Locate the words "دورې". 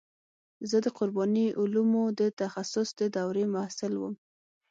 3.15-3.43